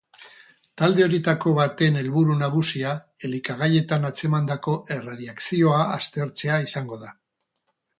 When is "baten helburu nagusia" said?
1.59-2.95